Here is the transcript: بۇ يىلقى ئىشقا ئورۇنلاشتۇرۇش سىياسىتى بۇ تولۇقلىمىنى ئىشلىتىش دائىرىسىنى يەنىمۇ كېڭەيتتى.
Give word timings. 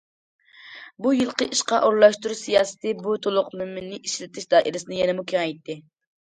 بۇ 1.05 1.11
يىلقى 1.17 1.47
ئىشقا 1.55 1.77
ئورۇنلاشتۇرۇش 1.87 2.41
سىياسىتى 2.45 2.95
بۇ 3.03 3.13
تولۇقلىمىنى 3.27 4.01
ئىشلىتىش 4.09 4.49
دائىرىسىنى 4.55 4.99
يەنىمۇ 5.03 5.29
كېڭەيتتى. 5.35 5.79